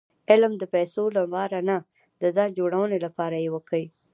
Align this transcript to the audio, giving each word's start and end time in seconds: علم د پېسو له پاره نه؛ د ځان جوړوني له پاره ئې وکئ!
علم 0.31 0.53
د 0.61 0.63
پېسو 0.73 1.03
له 1.15 1.23
پاره 1.33 1.59
نه؛ 1.69 1.77
د 2.21 2.23
ځان 2.35 2.49
جوړوني 2.57 2.97
له 3.05 3.09
پاره 3.17 3.37
ئې 3.43 3.49
وکئ! 3.55 3.85